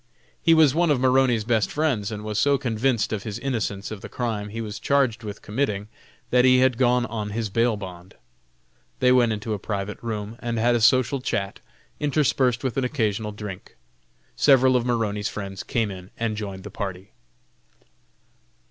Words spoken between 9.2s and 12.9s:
into a private room and had a social chat, interspersed with an